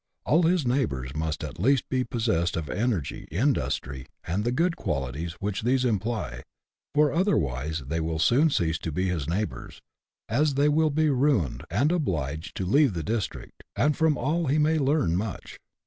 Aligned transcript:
All 0.25 0.41
his 0.41 0.65
neighbours 0.65 1.15
must 1.15 1.43
at 1.43 1.59
least 1.59 1.87
be 1.87 2.03
possessed 2.03 2.57
of 2.57 2.71
energy, 2.71 3.27
industry, 3.29 4.07
and 4.25 4.43
the 4.43 4.51
good 4.51 4.75
qualities 4.75 5.33
which 5.33 5.61
these 5.61 5.85
imply, 5.85 6.41
for 6.95 7.13
otherwise 7.13 7.81
they 7.85 7.99
will 7.99 8.17
soon 8.17 8.49
cease 8.49 8.79
to 8.79 8.91
be 8.91 9.09
his 9.09 9.27
neigh 9.29 9.45
bours, 9.45 9.79
as 10.27 10.55
they 10.55 10.69
will 10.69 10.89
be 10.89 11.11
ruined 11.11 11.65
and 11.69 11.91
obliged 11.91 12.57
to 12.57 12.65
leave 12.65 12.93
the 12.95 13.03
district, 13.03 13.61
and 13.75 13.95
from 13.95 14.17
all 14.17 14.47
he 14.47 14.57
may 14.57 14.79
learn 14.79 15.15
much. 15.15 15.59